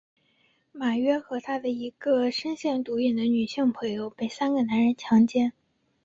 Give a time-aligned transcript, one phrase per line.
[0.71, 5.53] 马纽和她的一个深陷毒瘾的女性朋友被三个男人强奸。